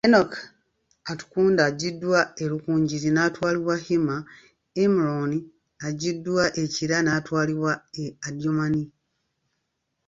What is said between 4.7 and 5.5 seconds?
Emuron